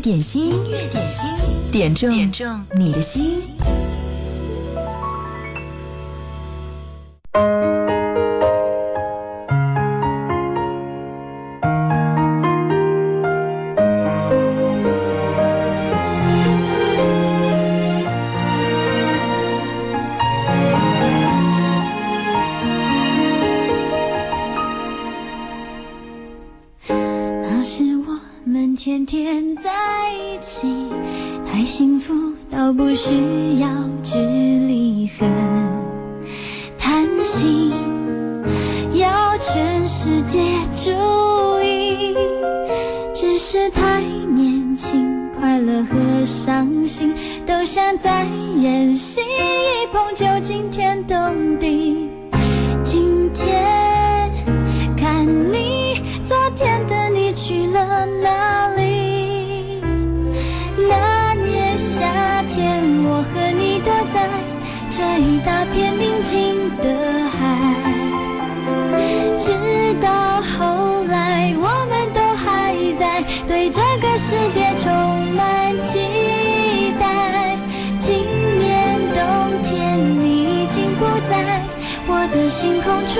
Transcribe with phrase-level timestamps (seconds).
[0.00, 1.26] 点心，音乐点心，
[1.70, 3.36] 点中点中你的心。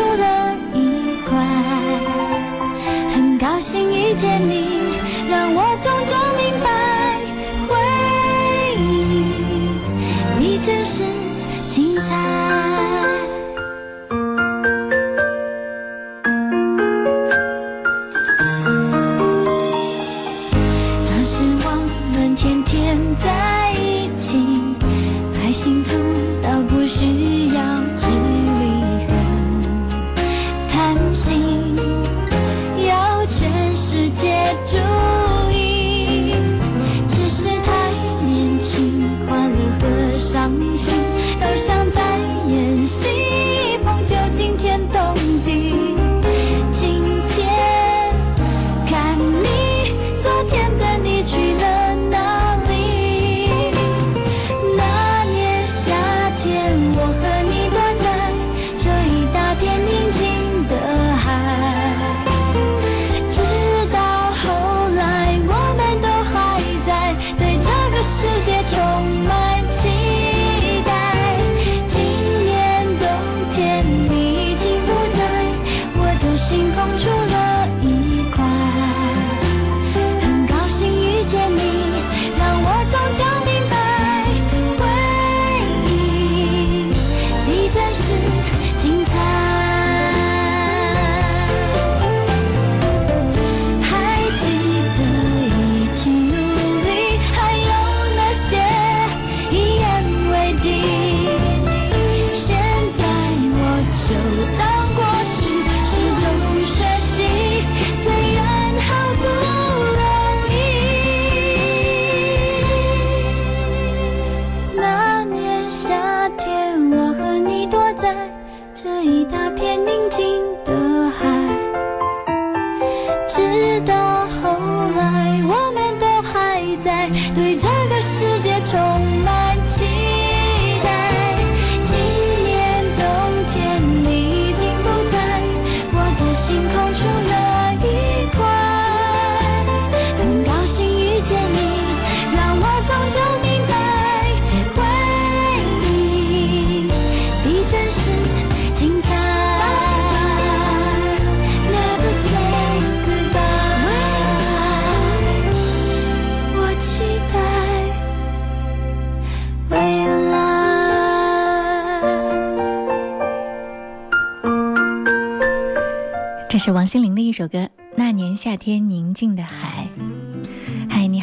[0.01, 1.37] 住了一块
[3.13, 4.80] 很高兴遇见你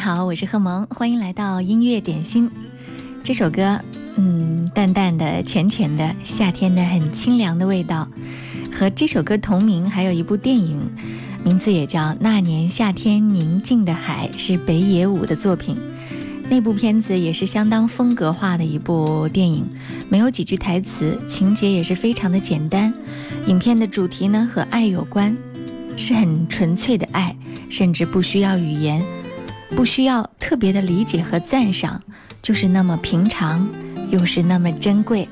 [0.08, 2.50] 好，我是贺萌，欢迎来到音乐点心。
[3.22, 3.78] 这首歌，
[4.16, 8.08] 嗯，淡淡的、浅浅的，夏天的很清凉的味道。
[8.72, 10.80] 和这首歌同名，还有一部电影，
[11.44, 15.76] 名字也叫《那年夏天宁静的海》，是北野武的作品。
[16.48, 19.66] 那部片子也是相当风格化的一部电影，
[20.08, 22.94] 没有几句台词，情节也是非常的简单。
[23.46, 25.36] 影片的主题呢和爱有关，
[25.98, 27.36] 是很纯粹的爱，
[27.68, 29.02] 甚至不需要语言，
[29.70, 32.02] 不需要特别的理解和赞赏，
[32.42, 33.68] 就是那么平常，
[34.10, 35.28] 又是那么珍贵。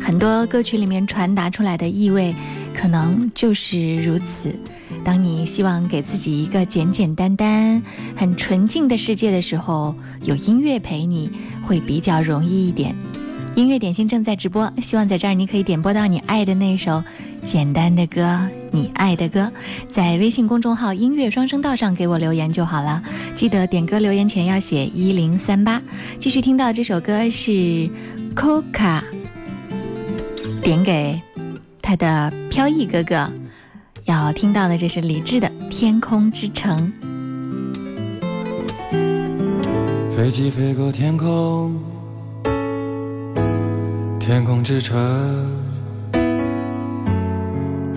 [0.00, 2.34] 很多歌曲里面传达出来的意味，
[2.74, 4.54] 可能就是如此。
[5.02, 7.82] 当你希望给自己一个简简单单、
[8.16, 11.30] 很纯净的世界的时候，有音乐陪你
[11.62, 12.94] 会比较容易一点。
[13.54, 17.04] 音乐点心正在直播，希望在这儿你可以点播到你爱的那首
[17.44, 19.48] 简单的歌，你爱的歌，
[19.88, 23.00] 在微信公众号“音乐双声道”上给我留言就好了。
[23.36, 25.80] 记得点歌留言前要写一零三八。
[26.18, 27.88] 继续听到这首歌是
[28.34, 29.00] Coca
[30.60, 31.20] 点给
[31.80, 33.30] 他的飘逸哥哥，
[34.04, 36.92] 要听到的这是李志的《天空之城》。
[40.16, 41.93] 飞机飞过天空。
[44.26, 44.96] 天空之城，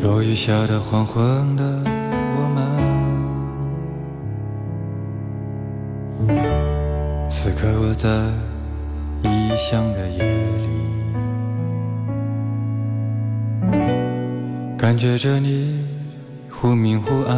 [0.04, 1.64] 落雨下的黄昏的
[2.36, 2.50] 我
[6.28, 6.36] 们，
[7.30, 8.10] 此刻我在
[9.24, 10.26] 异乡的夜
[10.66, 10.68] 里，
[14.78, 15.86] 感觉着你
[16.52, 17.38] 忽明忽暗，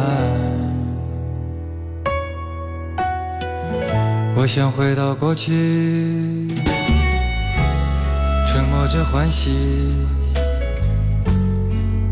[4.34, 6.39] 我想回到过去。
[8.52, 9.52] 沉默着欢喜，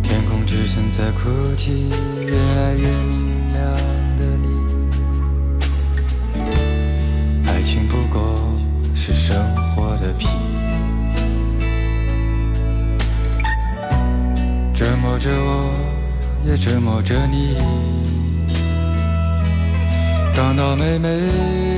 [0.04, 1.90] 天空之城在哭泣，
[2.24, 3.74] 越来越明亮
[4.16, 4.46] 的你。
[7.48, 8.40] 爱情不过
[8.94, 9.36] 是生
[9.74, 10.28] 活的皮，
[14.72, 15.74] 折磨着我，
[16.46, 17.56] 也折磨着你。
[20.36, 21.77] 港岛妹妹。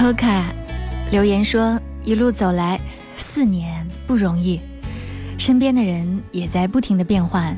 [0.00, 0.44] Coca
[1.10, 2.80] 留言说：“一路走来，
[3.18, 4.58] 四年不容易，
[5.36, 7.54] 身边的人也在不停的变换，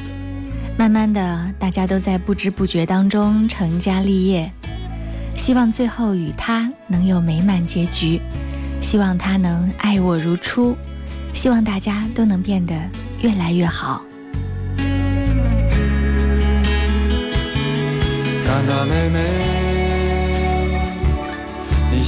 [0.77, 4.51] 慢慢的，大家都在不知不觉当中成家立业。
[5.37, 8.21] 希望最后与他能有美满结局，
[8.81, 10.77] 希望他能爱我如初，
[11.33, 12.75] 希望大家都能变得
[13.21, 14.03] 越来越好。”
[18.45, 19.62] 看到妹妹。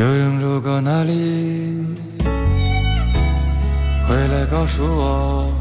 [0.00, 1.84] 有人路过那里，
[4.08, 5.52] 回来告诉我，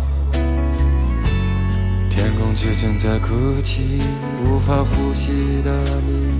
[2.09, 3.99] 天空之城在哭泣，
[4.45, 5.69] 无法呼吸的
[6.07, 6.31] 你。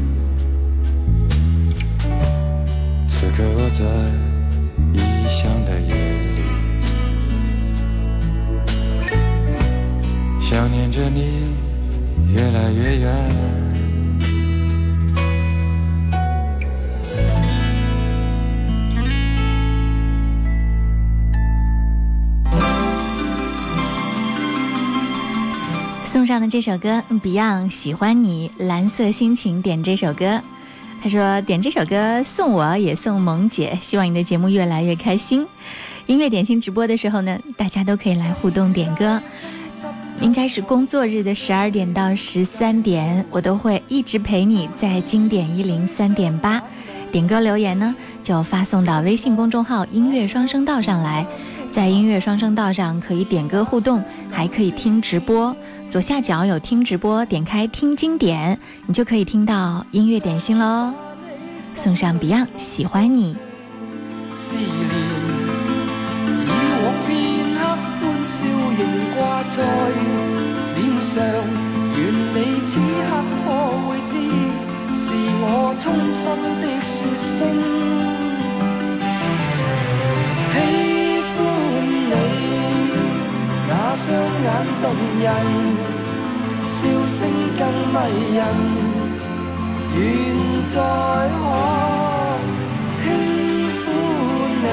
[3.06, 3.84] 此刻我在
[4.94, 5.94] 异乡的夜
[6.38, 6.40] 里，
[10.40, 11.54] 想念着你，
[12.34, 13.59] 越来越远。
[26.20, 30.42] 送上的这首歌，Beyond 喜欢你，蓝色心情点这首歌。
[31.02, 35.48] 他说点这首歌送我也送萌姐，希望你的节目越来越开心。
[36.08, 39.22] 音乐点心直播的时候呢，大家都可以来互动点歌。
[40.20, 46.62] 应该是工作日的十二点到十三点，我都会一直陪你在经典一零三点八。
[47.14, 51.26] 点歌留言呢，就发送到微信公众号音乐双声道上来，
[51.72, 55.56] 在音乐双声道上可以点歌互动，还可以听直播。
[55.90, 60.94] 左下角有听直播，点开听经典，你就可以听到音乐点心喽。
[61.74, 63.36] 送上 Beyond，喜欢你。
[64.38, 64.70] 思念
[66.46, 66.48] 以
[66.84, 67.10] 往片
[67.56, 67.60] 刻
[68.00, 68.38] 欢笑
[68.78, 68.82] 仍
[69.16, 69.58] 挂在
[70.76, 71.24] 脸上。
[71.98, 72.00] 愿
[72.36, 72.38] 你
[72.70, 72.78] 知
[84.82, 84.86] 动
[85.20, 85.26] 人，
[86.66, 87.20] 笑声
[87.58, 87.62] 更
[87.94, 87.98] 迷
[88.36, 88.40] 人。
[89.96, 90.00] 愿
[90.70, 91.36] 再可
[93.02, 93.06] 轻
[93.76, 93.82] 抚
[94.62, 94.66] 你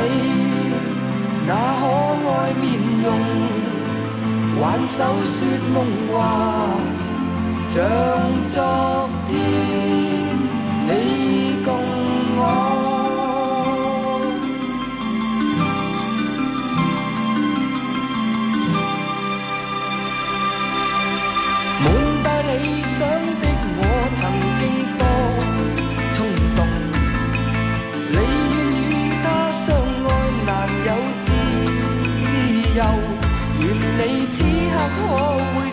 [1.46, 1.82] 那可
[2.28, 2.64] 爱面
[3.02, 3.06] 容，
[4.60, 4.94] 挽手
[5.24, 5.36] 说
[5.72, 5.76] 梦
[6.12, 6.14] 话，
[7.70, 7.74] 像
[8.48, 8.54] 昨
[9.28, 9.30] 天
[10.86, 10.90] 你
[11.64, 11.68] 共
[34.88, 35.65] 此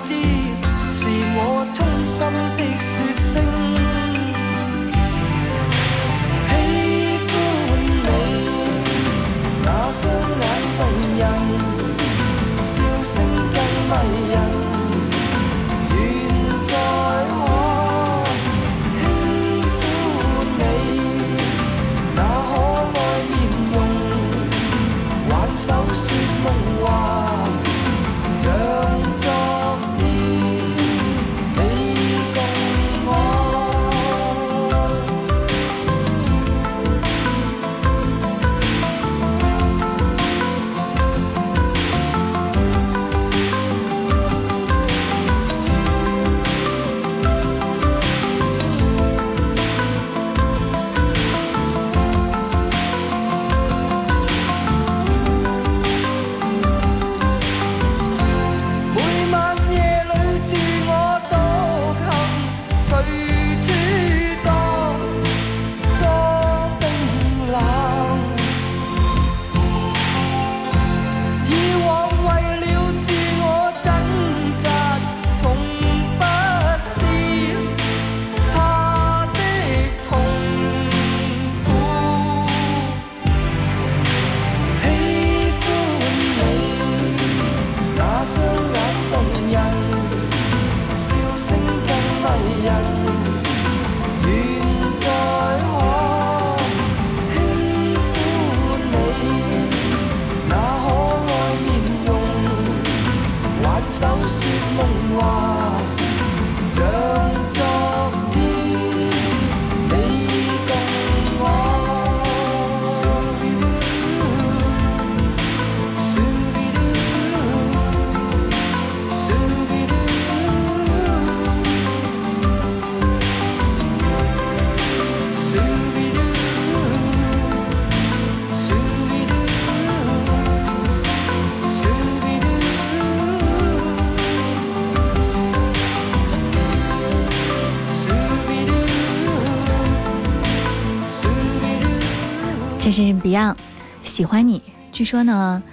[143.33, 143.55] Beyond，
[144.03, 144.61] 喜欢你。
[144.91, 145.63] 据说呢，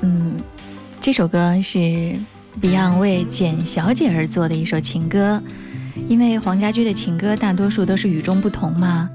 [0.00, 0.38] 嗯，
[1.02, 1.78] 这首歌是
[2.62, 5.42] Beyond 为简小姐而做的一首情歌。
[6.08, 9.10] 因为黄家驹的情歌大多数都是与众不同嘛，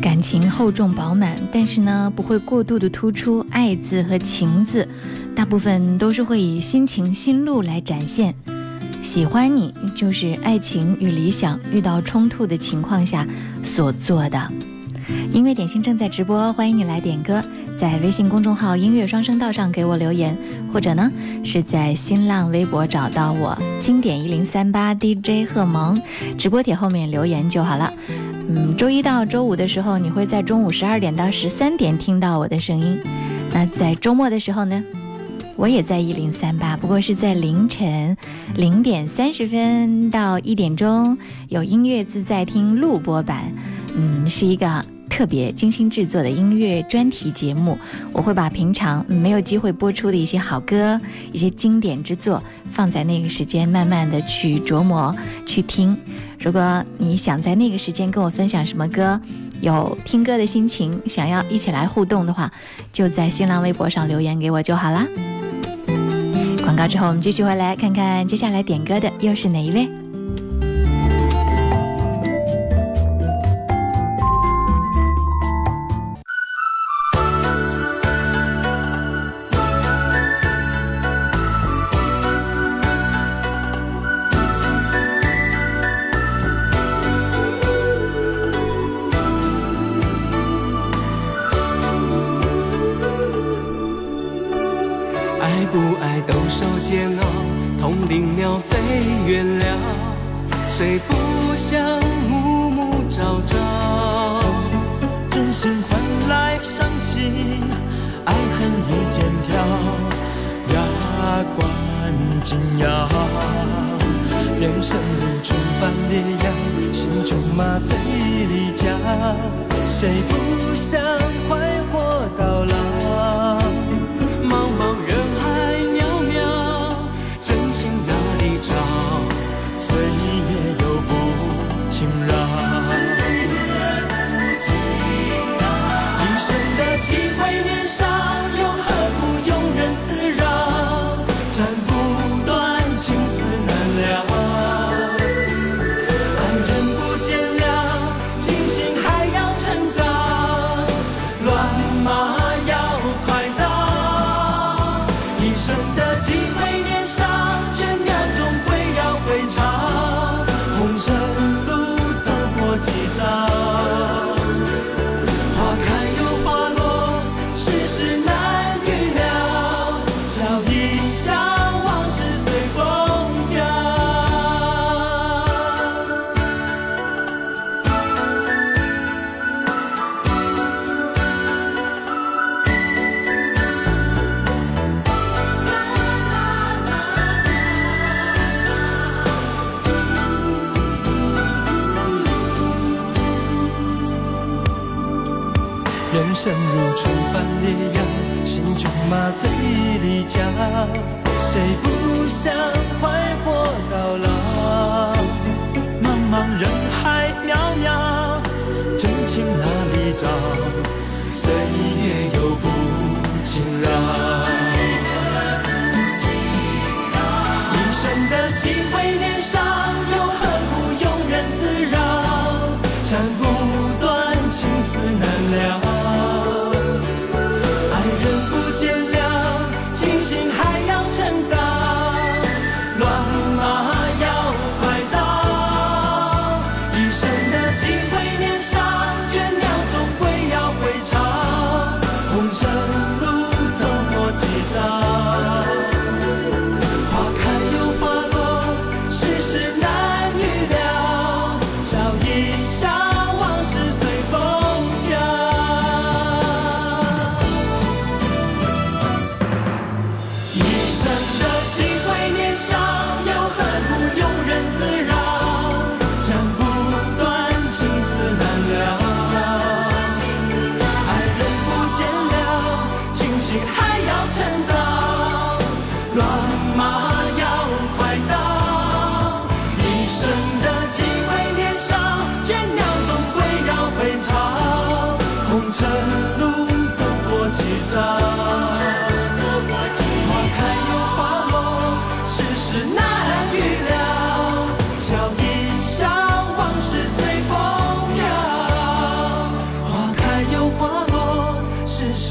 [0.00, 4.86] 感情厚重饱满，但是呢不会过度的突出爱字和情字，
[5.34, 8.32] 大部分都是会以心情心路来展现。
[9.02, 13.26] 喜欢你就是爱情与理想遇到冲突的情况下
[13.64, 14.52] 所做的。
[15.32, 17.42] 音乐点心正在直播，欢迎你来点歌，
[17.74, 20.36] 在微信公众号“音乐双声道”上给我留言，
[20.70, 21.10] 或者呢
[21.42, 25.98] 是在新浪微博找到我“经典一零三八 DJ 贺萌”，
[26.36, 27.90] 直播帖后面留言就好了。
[28.46, 33.00] 嗯，周一到周五的时候，你会在中午十二点到十三点听到我的声音。
[33.54, 34.84] 那在周末的时候呢，
[35.56, 38.14] 我也在一零三八，不过是在凌晨
[38.54, 41.16] 零点三十分到一点钟
[41.48, 43.50] 有音乐自在听录播版。
[43.94, 47.76] 嗯，是一个特别精心制作的音乐专题节目。
[48.14, 50.98] 我会把平常没有机会播出的一些好歌、
[51.30, 52.42] 一些经典之作
[52.72, 55.14] 放在那个时间，慢慢的去琢磨、
[55.44, 55.94] 去听。
[56.38, 59.20] 如果你想在那个时间跟我分享什么歌，
[59.60, 62.50] 有听歌的心情，想要一起来互动的话，
[62.90, 65.06] 就在新浪微博上留言给我就好啦。
[66.64, 70.01] 广告之后，我们继续回来看看接下来点歌的又是哪一位。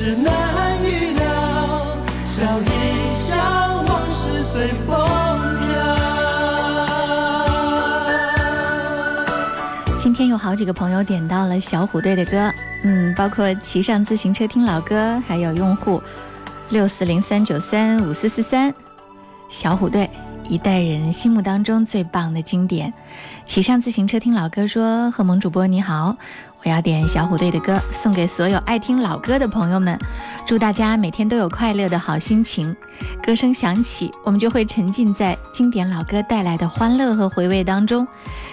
[0.04, 1.96] 是难预料。
[2.26, 2.66] 笑一
[3.08, 3.38] 笑，
[3.88, 4.98] 往事随风
[5.60, 5.70] 飘。
[10.00, 12.52] 今天有好几个朋友点到了小虎队的歌，
[12.84, 16.02] 嗯，包括骑上自行车听老歌，还有用户
[16.72, 18.74] 六四零三九三五四四三，
[19.50, 20.10] 小虎队
[20.50, 22.92] 一代人心目当中最棒的经典。
[23.46, 26.18] 骑上自行车听老歌说：“贺萌主播你好，
[26.64, 29.98] 我要点小虎队的歌，送给所有爱听老歌的朋友们，
[30.46, 32.76] 祝大家每天都有快乐的好心情。
[33.24, 38.08] 歌声响起，我们就会沉浸在经典老歌带来的欢乐和回味当中。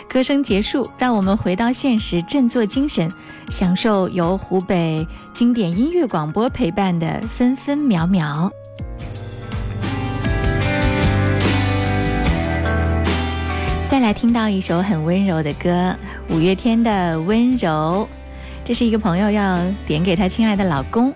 [0.08, 3.10] 歌声结束，让我们回到现实，振作精神，
[3.50, 8.50] 享受由湖北经典音乐广播陪伴的分分秒秒。
[13.90, 15.96] 再来听到一首很温柔的歌，
[16.28, 18.06] 五月天的《温柔》，
[18.62, 21.10] 这是一个朋友要点给他亲爱的老公。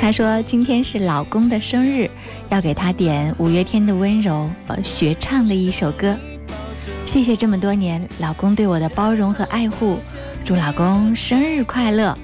[0.00, 2.10] 他说今天是老公的生日，
[2.48, 6.16] 要给他点五月天的《温柔》，呃，学唱的一首歌。
[7.06, 10.00] 谢谢这么多年老公对我的包容和爱护，
[10.44, 12.18] 祝老公生日快乐！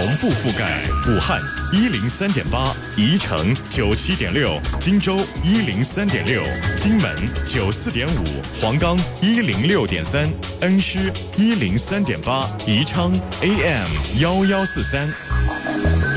[0.00, 1.38] 同步覆盖武汉
[1.74, 6.42] 一零三点八，宜城九七点六，荆州一零三点六，
[6.74, 8.24] 荆门九四点五，
[8.58, 10.26] 黄冈一零六点三，
[10.62, 13.90] 恩施一零三点八，宜昌 AM
[14.22, 15.06] 幺幺四三。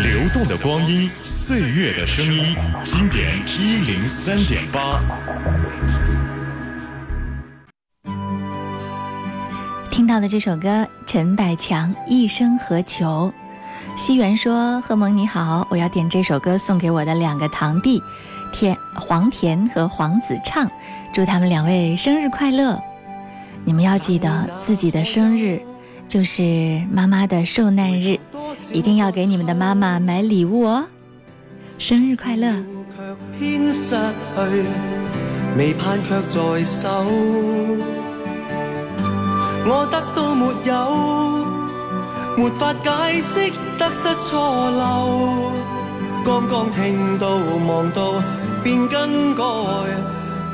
[0.01, 5.01] 流动的光阴，岁月的声音，经典一零三点八。
[9.91, 13.29] 听到的这首歌，陈百强《一生何求》。
[13.95, 18.01] 西元说：“贺蒙你好，我要点这首歌送给我的两个堂弟，
[18.51, 20.69] 田黄田和黄子畅，
[21.13, 22.81] 祝他们两位生日快乐。
[23.63, 25.61] 你们要记得自己的生日
[26.07, 28.19] 就是妈妈的受难日，
[28.71, 30.83] 一定要给你们的妈妈买礼物哦。
[31.77, 32.51] 生日快乐！
[32.95, 34.65] 卻偏失去，
[35.57, 36.89] 未盼卻在手。
[39.65, 41.62] 我得到沒有，
[42.35, 44.31] 沒法解釋得失錯
[44.71, 45.51] 漏。
[46.25, 47.35] 剛剛聽到
[47.67, 48.13] 望到
[48.63, 49.43] 便更改，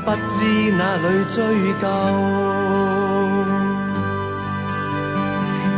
[0.04, 1.38] 不知哪里追
[1.80, 1.86] 究。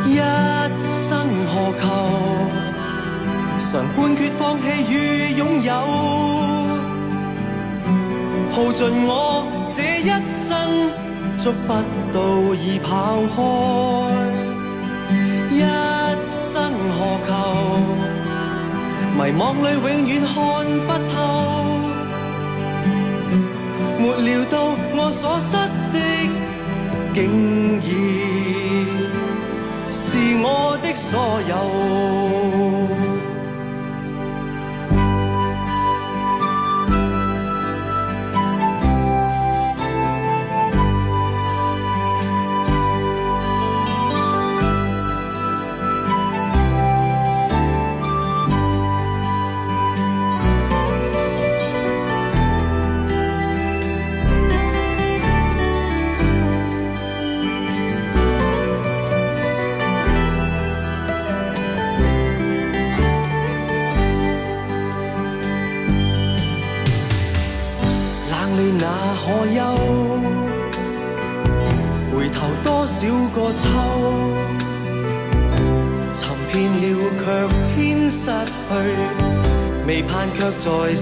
[0.05, 0.17] 一
[0.85, 1.83] 生何求？
[3.59, 4.93] 常判决放棄與
[5.41, 5.71] 擁有，
[8.51, 10.51] 耗盡我這一生，
[11.39, 11.73] 捉不
[12.13, 12.19] 到
[12.55, 12.91] 已跑
[13.35, 14.32] 開。
[15.57, 15.61] 一
[16.29, 17.31] 生何求？
[19.15, 20.35] 迷惘里永远看
[20.87, 21.15] 不透，
[23.99, 24.55] 没料到
[24.97, 25.53] 我所失
[25.93, 25.97] 的，
[27.15, 27.19] 竟
[27.79, 27.91] 然
[29.93, 30.01] 是
[30.43, 30.47] 我
[30.83, 31.11] 的所
[31.49, 31.53] 有。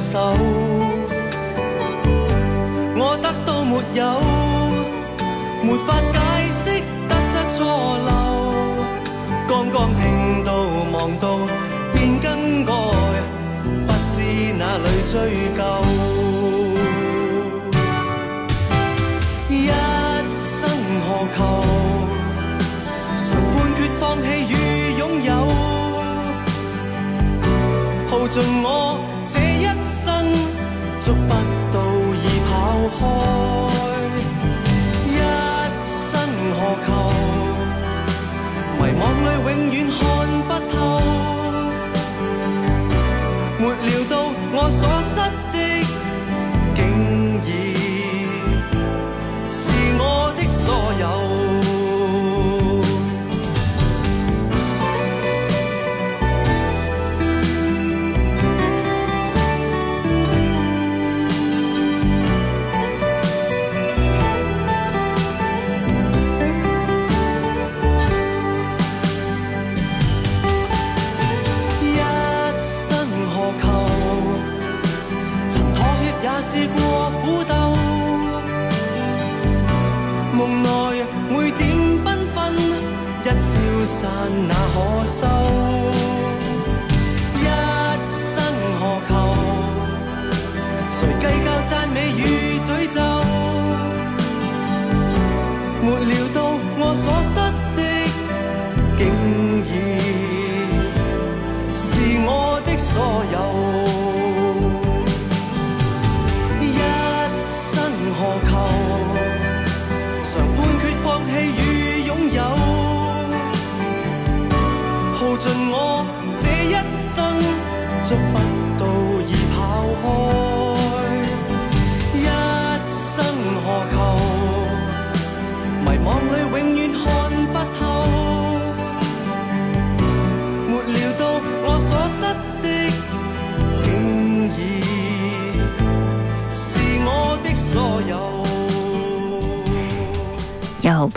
[0.00, 0.49] 手。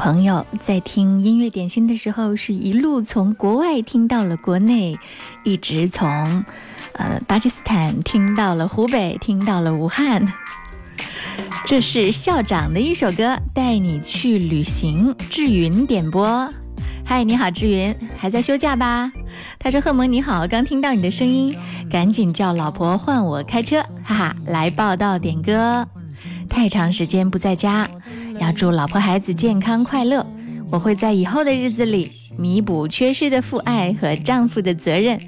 [0.04, 5.00] 朋友在听音乐点心的时候，是一路从国外听到了国内，
[5.46, 6.44] 一直从
[6.96, 10.28] 呃巴基斯坦听到了湖北，听到了武汉。
[11.66, 15.16] 这是校长的一首歌，带你去旅行。
[15.30, 16.50] 志云点播，
[17.06, 19.10] 嗨，你好，志云，还在休假吧？
[19.58, 21.56] 他说：“贺萌你好，刚听到你的声音，
[21.89, 25.88] 赶紧叫老婆换我开车，哈哈，来报道点歌。
[26.54, 27.89] 太长时间不在家，
[28.39, 30.24] 要祝老婆孩子健康快乐。
[30.70, 35.20] 我会在以后的日子里弥补缺失的父爱和丈夫的责任。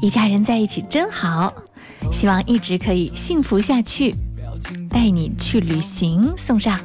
[0.00, 1.52] 一家人在一起真好，
[2.10, 4.14] 希望一直可以幸福下去。
[4.88, 6.80] 带你去旅行，送上。”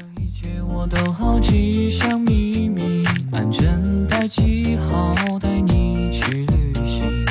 [0.67, 3.65] 我都好奇，像秘密，安全
[4.07, 7.25] 带记号，带你去旅行，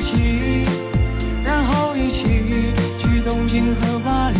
[0.00, 0.64] 起，
[1.44, 2.24] 然后一起
[2.98, 4.38] 去东京和巴黎。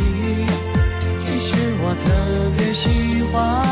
[1.26, 3.69] 其实我特别喜欢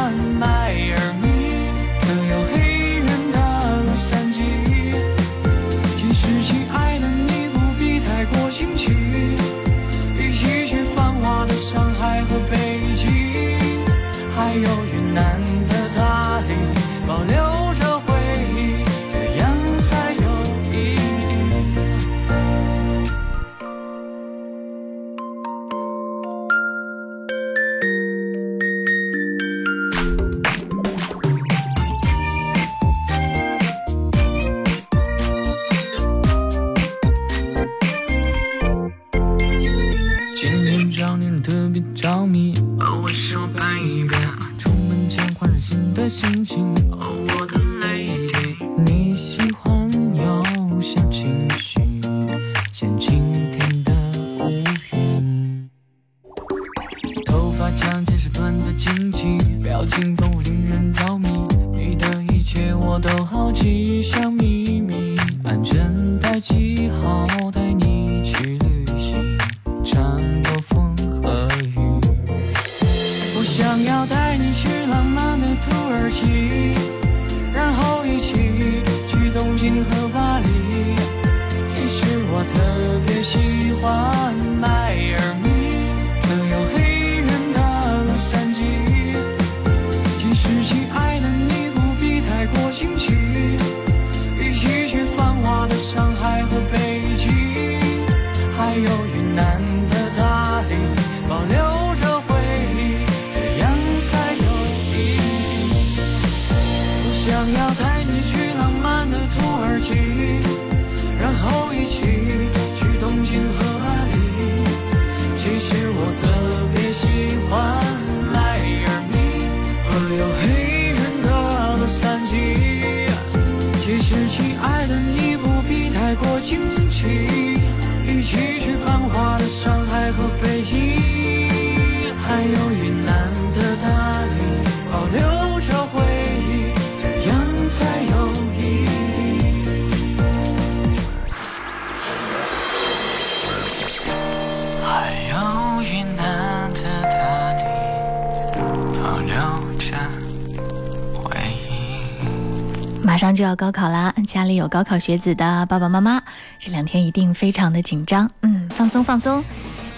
[153.19, 156.23] 马上就要高考啦，家里有高考学子的爸爸妈妈，
[156.57, 158.31] 这两天一定非常的紧张。
[158.43, 159.43] 嗯，放松放松，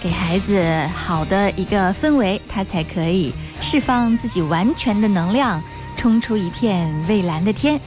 [0.01, 0.59] 给孩子
[0.95, 3.31] 好的一个氛围，他才可以
[3.61, 5.61] 释放自己完全的能量，
[5.95, 7.79] 冲出一片蔚蓝的天。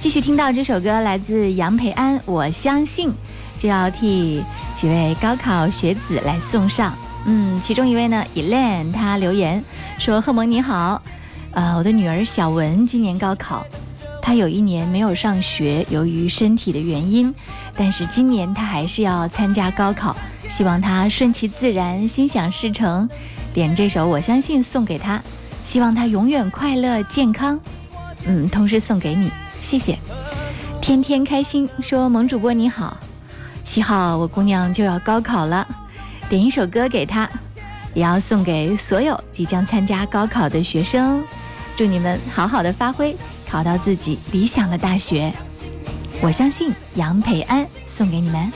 [0.00, 3.10] 继续听到这首歌，来自杨培安，《我相信》，
[3.56, 4.42] 就要替
[4.74, 6.92] 几位高考学子来送上。
[7.26, 9.64] 嗯，其中一位呢，Elaine，她留言
[10.00, 11.00] 说：“贺萌你好，
[11.52, 13.64] 呃，我的女儿小文今年高考。”
[14.30, 17.34] 他有一年没有上学，由于身体的原因，
[17.74, 20.14] 但是今年他还是要参加高考，
[20.48, 23.08] 希望他顺其自然，心想事成。
[23.52, 25.20] 点这首《我相信》送给他，
[25.64, 27.58] 希望他永远快乐健康。
[28.24, 29.98] 嗯，同时送给你，谢谢。
[30.80, 32.96] 天天开心说：“萌主播你好，
[33.64, 35.66] 七号我姑娘就要高考了，
[36.28, 37.28] 点一首歌给她，
[37.94, 41.20] 也要送给所有即将参加高考的学生，
[41.76, 43.16] 祝你们好好的发挥。”
[43.50, 45.32] 考到自己理想的大学，
[46.22, 48.52] 我相信杨培安送给你们。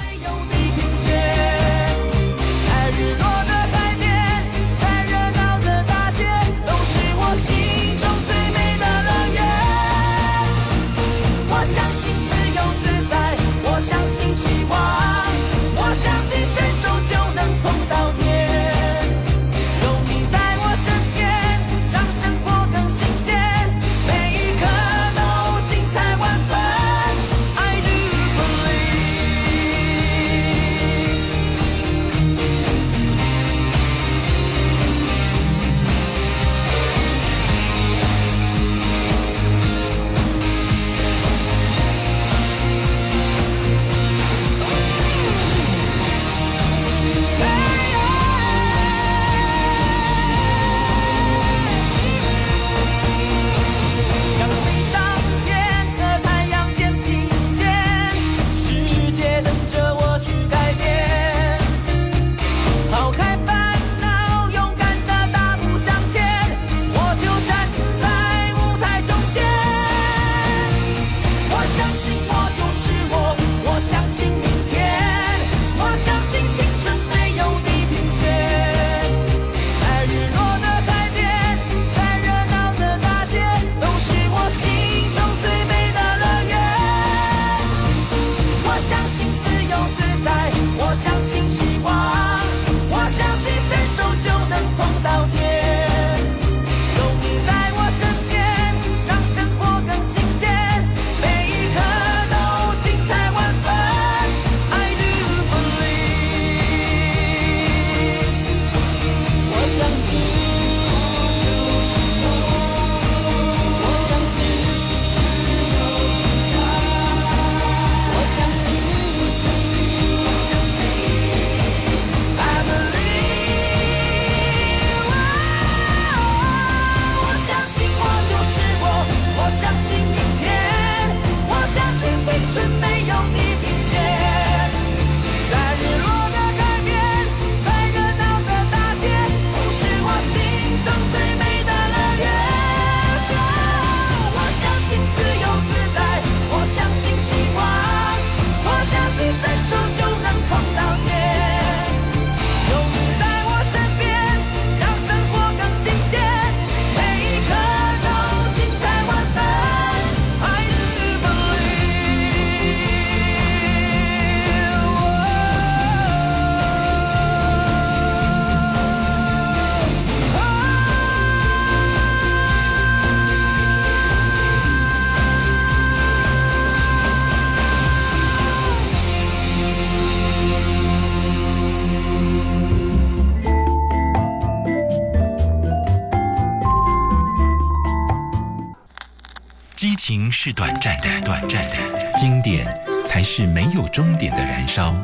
[190.06, 191.76] 情是短暂的，短暂的，
[192.18, 192.66] 经典
[193.06, 194.94] 才是没有终点的燃烧。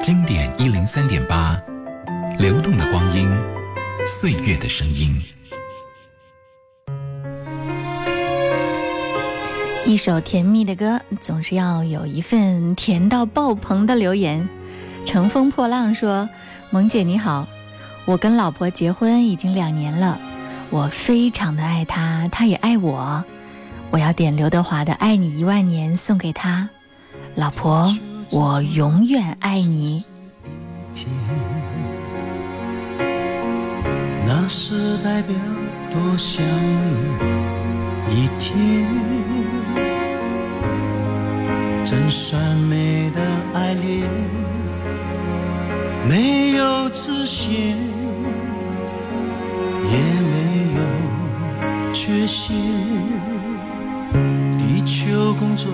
[0.00, 1.56] 经典一零三点八，
[2.38, 3.28] 流动的光阴，
[4.06, 5.20] 岁月的声音。
[9.84, 14.48] 一首甜蜜的歌，总是要有一份甜到爆棚的留言。
[15.04, 16.28] 乘风破浪说
[16.70, 17.48] ：“萌姐你好，
[18.04, 20.16] 我跟老婆结婚已经两年了，
[20.70, 23.24] 我非常的爱她，她也爱我。
[23.94, 26.68] 我要点刘德华的《爱你一万年》送给他，
[27.36, 27.96] 老婆，
[28.32, 30.04] 我永远爱你。”
[34.26, 35.36] 那是代表
[35.92, 36.44] 多想
[38.08, 38.84] 你一天。
[41.84, 43.20] 真善美的
[43.52, 44.10] 爱恋，
[46.08, 47.54] 没有直线，
[49.88, 50.34] 也没
[50.74, 52.56] 有缺陷。
[55.34, 55.68] 地球公转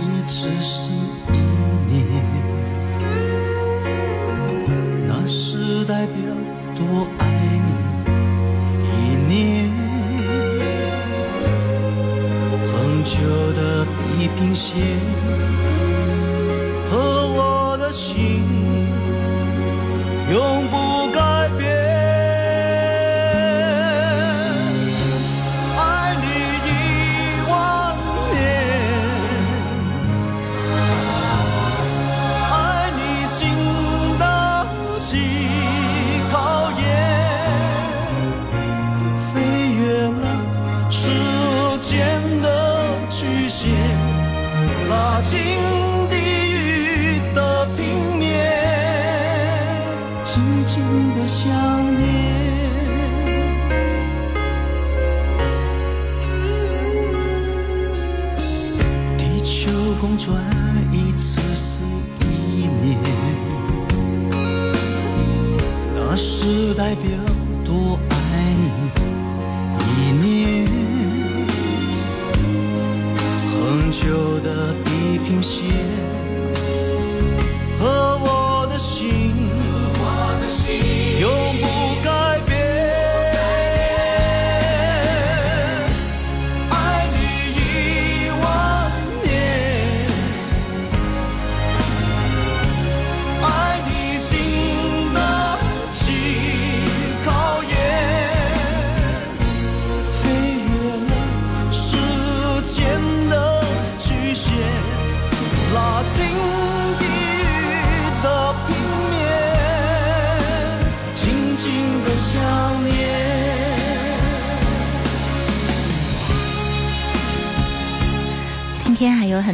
[0.00, 0.92] 一次是
[1.32, 1.38] 一
[1.88, 2.06] 年，
[5.08, 6.14] 那是代表
[6.76, 7.26] 多爱
[7.66, 7.68] 你
[8.86, 8.88] 一
[9.26, 9.70] 年。
[12.72, 12.72] 恒
[13.04, 13.12] 久
[13.56, 14.70] 的地平线
[16.88, 16.92] 和
[17.26, 17.90] 我的。
[17.90, 18.44] 心
[20.30, 20.59] 永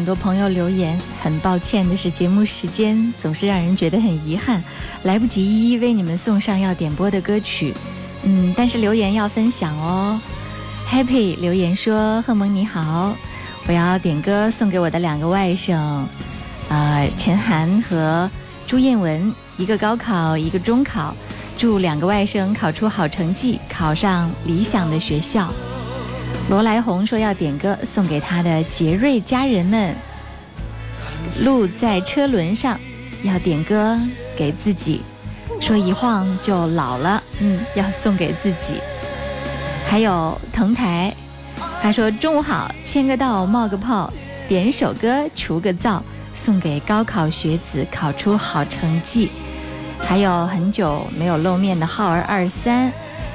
[0.07, 4.63] 很多朋友留言，很抱歉的是，节目时间总是让人觉得很遗憾，
[5.03, 7.75] 来不及一一为你们送上要点播的歌曲。
[8.23, 10.21] 嗯，但是留言要分享哦。
[10.89, 13.17] Happy 留言说：“贺萌你好，
[13.67, 16.05] 我要点歌送给我的两个外甥，
[16.69, 18.31] 呃，陈涵和
[18.65, 21.17] 朱彦文，一个高考，一个中考，
[21.59, 25.53] 祝两个外甥考出好成绩，考上理想的学校。”
[26.49, 29.95] 罗来红说要点歌送给他的杰瑞家人们。
[31.45, 32.79] 路在车轮上，
[33.23, 33.99] 要点歌
[34.37, 35.03] 给自己，
[35.61, 38.81] 说一晃就老了，嗯，要送给自己。
[39.89, 41.13] 还有藤台，
[41.83, 44.11] 他说中午好，签个到，冒个泡，
[44.49, 46.01] 点首歌除个燥，
[46.33, 49.31] 送给高考学子考出好成绩。
[49.99, 52.93] 还有很久没有露面的浩儿二三。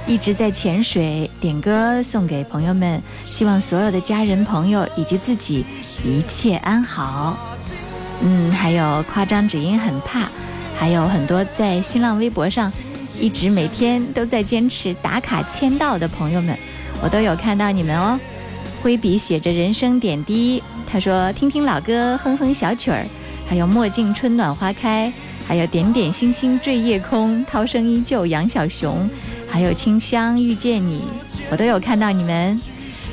[0.08, 5.64] 一直在潜水，点歌送给朋友们，希望所有的家人朋友以及自己
[6.04, 7.38] 一切安好。
[8.22, 10.28] 嗯，还有夸张只因很怕，
[10.76, 12.72] 还有很多在新浪微博上
[13.20, 16.58] 一直每天都在坚持打卡签到的朋友们，
[17.02, 18.20] 我都有看到你们哦。
[18.82, 23.06] 挥笔写着人生点滴，他说听听老歌，哼哼小曲儿，
[23.47, 25.14] 还有墨镜春暖花开，
[25.47, 29.10] 还有点点星星坠夜空，涛声依旧杨小熊。
[29.52, 31.04] 还有清香遇见你，
[31.52, 32.60] 我都有看到你们。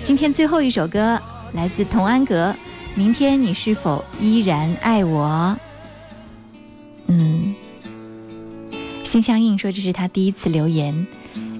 [0.05, 1.21] 今天最后一首歌
[1.53, 2.51] 来自童安格，
[2.95, 5.57] 《明天你是否依然爱我》。
[7.09, 7.55] 嗯，
[9.03, 11.07] 心相印说这是他第一次留言，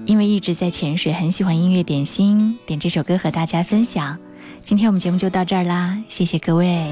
[0.05, 4.17] 因为一直在潜水，很喜欢音乐点心，点这首歌和大家分享。
[4.63, 6.89] 今天我们节目就到这儿啦，谢谢各位。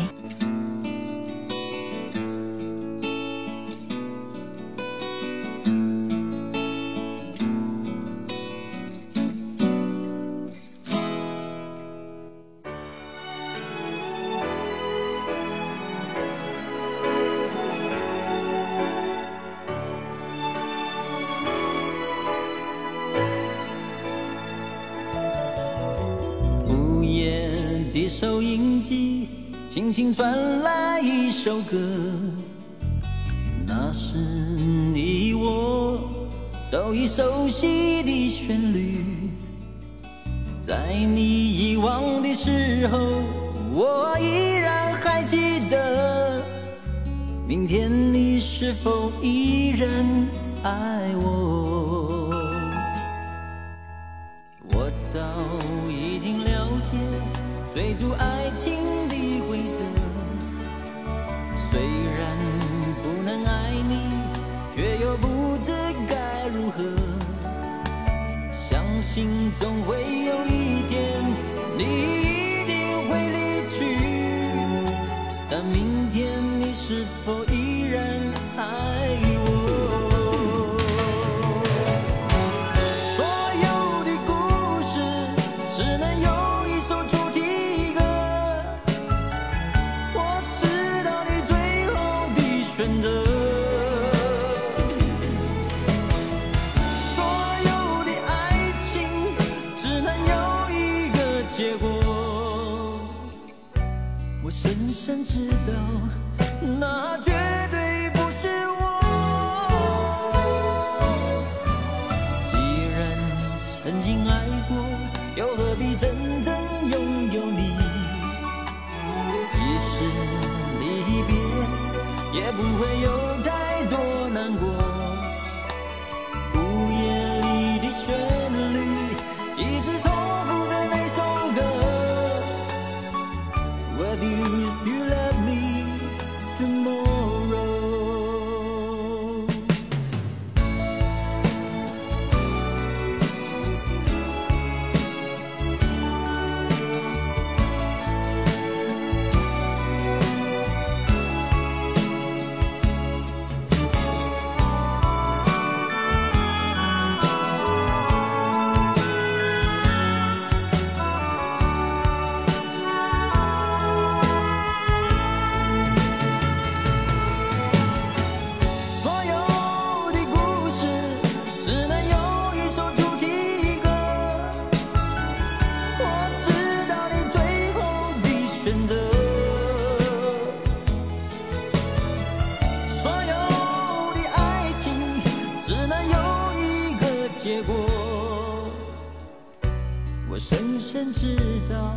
[190.97, 191.37] 天知
[191.69, 191.93] 道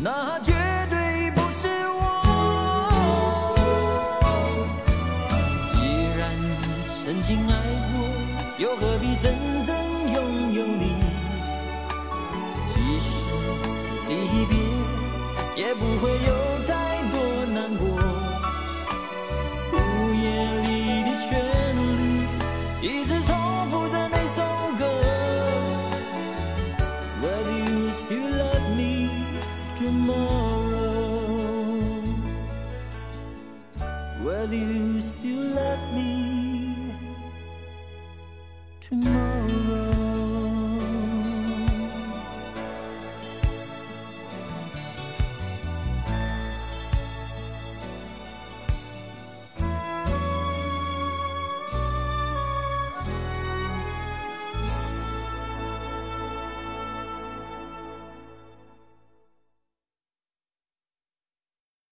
[0.00, 0.54] 那绝
[0.88, 2.00] 对不是我。
[5.70, 5.76] 既
[6.18, 6.32] 然
[7.04, 7.52] 曾经爱
[7.92, 7.94] 过
[8.56, 9.76] 又何必真正
[10.14, 10.94] 拥有你？
[12.68, 13.10] 即使
[14.08, 14.10] 离
[14.46, 14.56] 别
[15.54, 16.08] 也不会